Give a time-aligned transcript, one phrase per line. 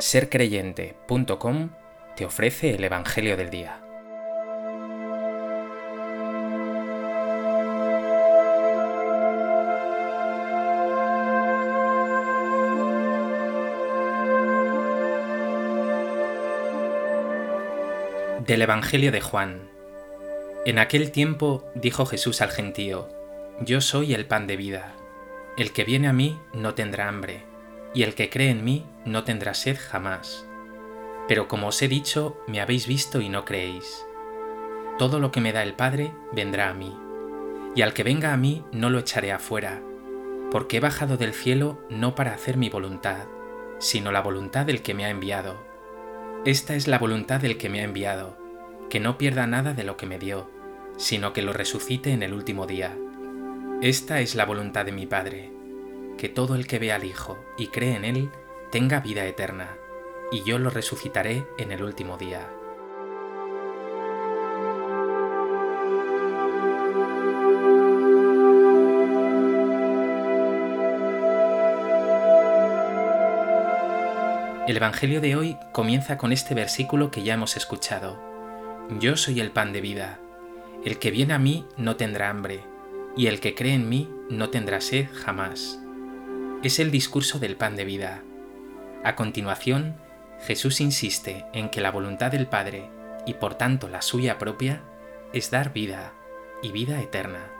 [0.00, 1.70] sercreyente.com
[2.16, 3.80] te ofrece el Evangelio del Día.
[18.46, 19.68] Del Evangelio de Juan.
[20.64, 23.08] En aquel tiempo dijo Jesús al gentío,
[23.60, 24.94] Yo soy el pan de vida.
[25.56, 27.48] El que viene a mí no tendrá hambre
[27.94, 30.46] y el que cree en mí no tendrá sed jamás.
[31.26, 34.06] Pero como os he dicho, me habéis visto y no creéis.
[34.98, 36.96] Todo lo que me da el Padre vendrá a mí,
[37.74, 39.82] y al que venga a mí no lo echaré afuera,
[40.50, 43.26] porque he bajado del cielo no para hacer mi voluntad,
[43.78, 45.56] sino la voluntad del que me ha enviado.
[46.44, 48.38] Esta es la voluntad del que me ha enviado,
[48.88, 50.50] que no pierda nada de lo que me dio,
[50.96, 52.96] sino que lo resucite en el último día.
[53.82, 55.57] Esta es la voluntad de mi Padre
[56.18, 58.30] que todo el que vea al Hijo y cree en Él
[58.70, 59.78] tenga vida eterna,
[60.30, 62.50] y yo lo resucitaré en el último día.
[74.66, 78.20] El Evangelio de hoy comienza con este versículo que ya hemos escuchado.
[78.98, 80.18] Yo soy el pan de vida.
[80.84, 82.64] El que viene a mí no tendrá hambre,
[83.16, 85.80] y el que cree en mí no tendrá sed jamás
[86.62, 88.22] es el discurso del pan de vida.
[89.04, 89.96] A continuación,
[90.40, 92.90] Jesús insiste en que la voluntad del Padre,
[93.26, 94.82] y por tanto la suya propia,
[95.32, 96.14] es dar vida
[96.62, 97.50] y vida eterna.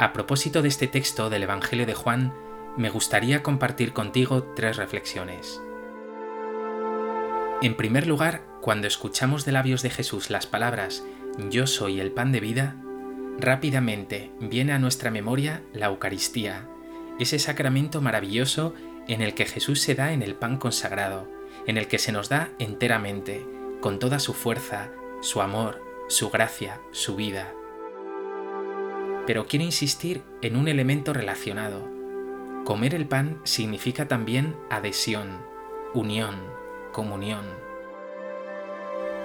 [0.00, 2.32] A propósito de este texto del Evangelio de Juan,
[2.76, 5.60] me gustaría compartir contigo tres reflexiones.
[7.62, 11.04] En primer lugar, cuando escuchamos de labios de Jesús las palabras
[11.50, 12.76] yo soy el pan de vida,
[13.38, 16.68] rápidamente viene a nuestra memoria la Eucaristía,
[17.18, 18.74] ese sacramento maravilloso
[19.08, 21.28] en el que Jesús se da en el pan consagrado,
[21.66, 23.44] en el que se nos da enteramente,
[23.80, 24.90] con toda su fuerza,
[25.20, 27.52] su amor, su gracia, su vida.
[29.26, 31.88] Pero quiero insistir en un elemento relacionado.
[32.64, 35.40] Comer el pan significa también adhesión,
[35.94, 36.36] unión,
[36.92, 37.63] comunión.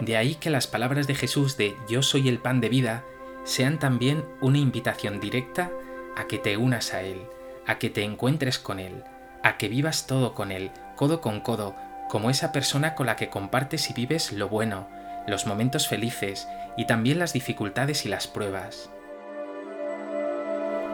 [0.02, 3.04] De ahí que las palabras de Jesús de Yo soy el pan de vida
[3.44, 5.72] sean también una invitación directa
[6.16, 7.22] a que te unas a Él,
[7.68, 9.04] a que te encuentres con Él,
[9.44, 11.76] a que vivas todo con Él, codo con codo,
[12.10, 14.88] como esa persona con la que compartes y vives lo bueno,
[15.28, 18.90] los momentos felices y también las dificultades y las pruebas.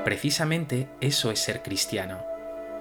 [0.04, 2.24] Precisamente eso es ser cristiano,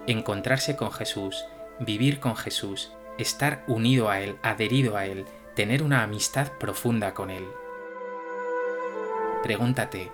[0.07, 1.47] encontrarse con Jesús,
[1.81, 7.31] vivir con Jesús, estar unido a Él, adherido a Él, tener una amistad profunda con
[7.31, 7.47] Él.
[9.43, 10.11] Pregúntate,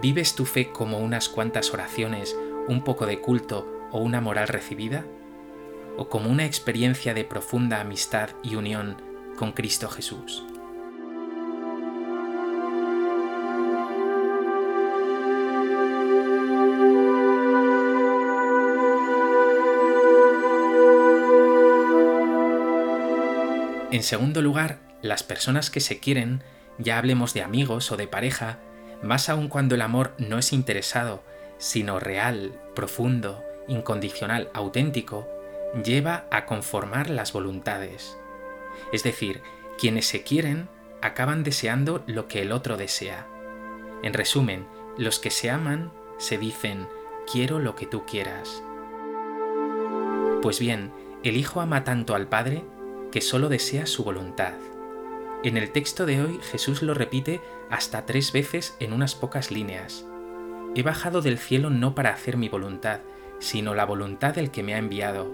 [0.00, 2.36] ¿vives tu fe como unas cuantas oraciones,
[2.68, 5.04] un poco de culto o una moral recibida?
[5.96, 9.00] ¿O como una experiencia de profunda amistad y unión
[9.36, 10.44] con Cristo Jesús?
[23.94, 26.42] En segundo lugar, las personas que se quieren,
[26.78, 28.58] ya hablemos de amigos o de pareja,
[29.04, 31.22] más aún cuando el amor no es interesado,
[31.58, 35.28] sino real, profundo, incondicional, auténtico,
[35.84, 38.18] lleva a conformar las voluntades.
[38.92, 39.42] Es decir,
[39.78, 40.68] quienes se quieren
[41.00, 43.28] acaban deseando lo que el otro desea.
[44.02, 44.66] En resumen,
[44.98, 46.88] los que se aman se dicen,
[47.30, 48.60] quiero lo que tú quieras.
[50.42, 50.90] Pues bien,
[51.22, 52.64] el Hijo ama tanto al Padre
[53.14, 54.54] que solo desea su voluntad.
[55.44, 60.04] En el texto de hoy Jesús lo repite hasta tres veces en unas pocas líneas.
[60.74, 63.02] He bajado del cielo no para hacer mi voluntad,
[63.38, 65.32] sino la voluntad del que me ha enviado.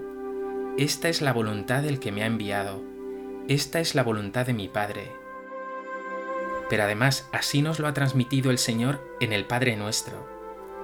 [0.77, 2.83] Esta es la voluntad del que me ha enviado.
[3.47, 5.11] Esta es la voluntad de mi Padre.
[6.69, 10.29] Pero además así nos lo ha transmitido el Señor en el Padre nuestro.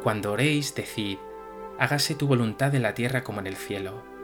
[0.02, 1.20] Cuando oréis, decid,
[1.78, 4.17] hágase tu voluntad en la tierra como en el cielo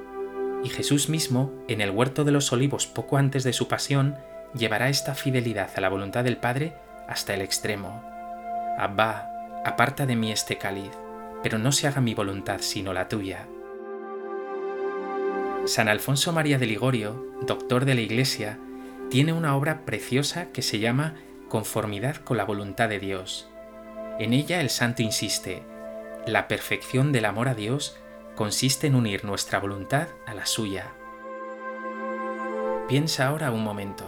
[0.63, 4.15] y Jesús mismo, en el huerto de los olivos poco antes de su pasión,
[4.56, 6.74] llevará esta fidelidad a la voluntad del Padre
[7.07, 8.04] hasta el extremo.
[8.77, 9.30] Abba,
[9.65, 10.92] aparta de mí este cáliz,
[11.42, 13.45] pero no se haga mi voluntad sino la tuya.
[15.65, 18.57] San Alfonso María de Ligorio, doctor de la Iglesia,
[19.10, 21.15] tiene una obra preciosa que se llama
[21.50, 23.50] Conformidad con la voluntad de Dios.
[24.19, 25.63] En ella el santo insiste,
[26.25, 27.98] la perfección del amor a Dios
[28.35, 30.94] consiste en unir nuestra voluntad a la suya.
[32.88, 34.06] Piensa ahora un momento.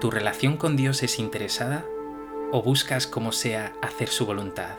[0.00, 1.84] ¿Tu relación con Dios es interesada
[2.52, 4.76] o buscas como sea hacer su voluntad?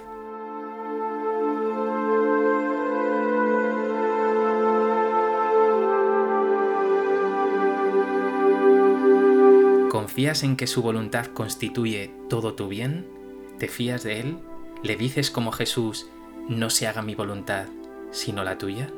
[9.90, 13.08] ¿Confías en que su voluntad constituye todo tu bien?
[13.58, 14.40] ¿Te fías de él?
[14.84, 16.08] ¿Le dices como Jesús,
[16.48, 17.68] no se haga mi voluntad,
[18.12, 18.90] sino la tuya?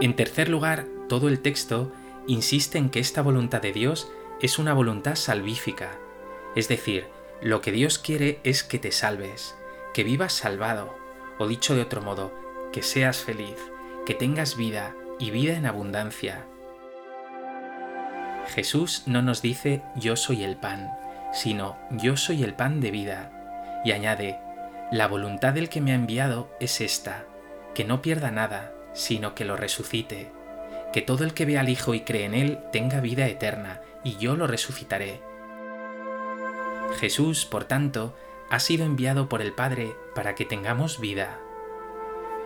[0.00, 1.90] En tercer lugar, todo el texto
[2.26, 4.10] insiste en que esta voluntad de Dios
[4.40, 5.98] es una voluntad salvífica,
[6.54, 7.06] es decir,
[7.40, 9.54] lo que Dios quiere es que te salves,
[9.92, 10.94] que vivas salvado,
[11.38, 12.32] o dicho de otro modo,
[12.72, 13.56] que seas feliz,
[14.04, 16.46] que tengas vida y vida en abundancia.
[18.48, 20.92] Jesús no nos dice yo soy el pan,
[21.32, 24.38] sino yo soy el pan de vida, y añade,
[24.90, 27.24] la voluntad del que me ha enviado es esta,
[27.74, 30.30] que no pierda nada, sino que lo resucite,
[30.92, 34.16] que todo el que vea al Hijo y cree en Él tenga vida eterna, y
[34.16, 35.22] yo lo resucitaré.
[37.00, 38.14] Jesús, por tanto,
[38.50, 41.40] ha sido enviado por el Padre para que tengamos vida.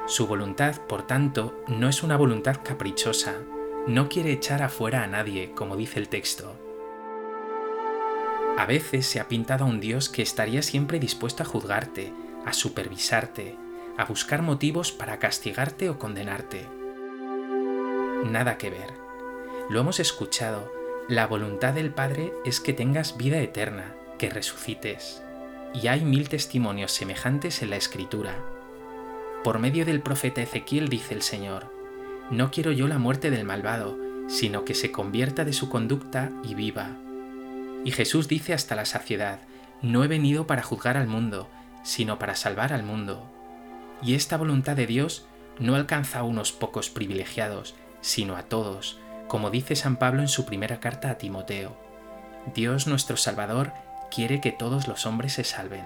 [0.06, 3.34] Su voluntad, por tanto, no es una voluntad caprichosa,
[3.88, 6.54] no quiere echar afuera a nadie, como dice el texto.
[8.58, 12.12] A veces se ha pintado a un Dios que estaría siempre dispuesto a juzgarte,
[12.44, 13.56] a supervisarte,
[13.96, 16.66] a buscar motivos para castigarte o condenarte.
[18.24, 18.92] Nada que ver.
[19.70, 20.70] Lo hemos escuchado,
[21.08, 25.22] la voluntad del Padre es que tengas vida eterna, que resucites.
[25.72, 28.34] Y hay mil testimonios semejantes en la Escritura.
[29.42, 31.77] Por medio del profeta Ezequiel dice el Señor,
[32.30, 33.96] No quiero yo la muerte del malvado,
[34.28, 36.90] sino que se convierta de su conducta y viva.
[37.84, 39.40] Y Jesús dice hasta la saciedad,
[39.80, 41.48] No he venido para juzgar al mundo,
[41.82, 43.30] sino para salvar al mundo.
[44.02, 45.26] Y esta voluntad de Dios
[45.58, 50.44] no alcanza a unos pocos privilegiados, sino a todos, como dice San Pablo en su
[50.44, 51.76] primera carta a Timoteo.
[52.54, 53.72] Dios nuestro Salvador
[54.10, 55.84] quiere que todos los hombres se salven.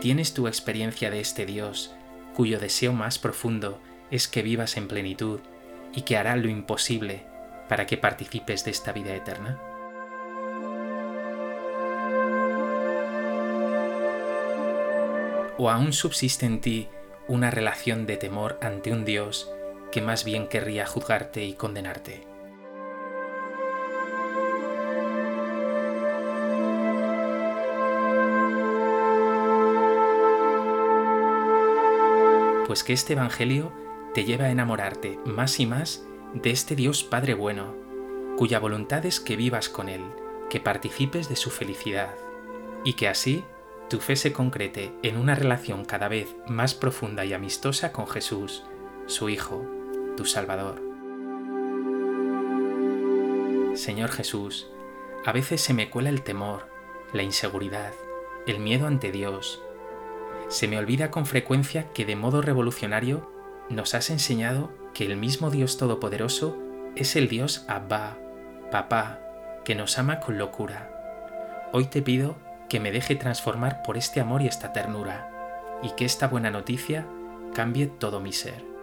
[0.00, 1.94] ¿Tienes tu experiencia de este Dios,
[2.34, 3.80] cuyo deseo más profundo
[4.14, 5.40] es que vivas en plenitud
[5.92, 7.26] y que hará lo imposible
[7.68, 9.60] para que participes de esta vida eterna?
[15.58, 16.88] ¿O aún subsiste en ti
[17.26, 19.50] una relación de temor ante un Dios
[19.90, 22.24] que más bien querría juzgarte y condenarte?
[32.68, 33.83] Pues que este Evangelio
[34.14, 37.74] te lleva a enamorarte más y más de este Dios Padre bueno,
[38.36, 40.02] cuya voluntad es que vivas con Él,
[40.48, 42.14] que participes de su felicidad,
[42.84, 43.44] y que así
[43.90, 48.62] tu fe se concrete en una relación cada vez más profunda y amistosa con Jesús,
[49.06, 49.66] su Hijo,
[50.16, 50.80] tu Salvador.
[53.74, 54.68] Señor Jesús,
[55.26, 56.68] a veces se me cuela el temor,
[57.12, 57.92] la inseguridad,
[58.46, 59.60] el miedo ante Dios.
[60.48, 63.33] Se me olvida con frecuencia que de modo revolucionario
[63.70, 66.58] nos has enseñado que el mismo Dios Todopoderoso
[66.96, 68.18] es el Dios Abba,
[68.70, 69.20] Papá,
[69.64, 70.90] que nos ama con locura.
[71.72, 72.36] Hoy te pido
[72.68, 75.30] que me deje transformar por este amor y esta ternura,
[75.82, 77.06] y que esta buena noticia
[77.54, 78.73] cambie todo mi ser.